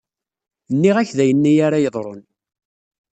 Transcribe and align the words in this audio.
Nniɣ-ak 0.73 1.09
d 1.17 1.19
ayenni 1.23 1.53
ara 1.65 1.83
yeḍṛun. 1.83 2.21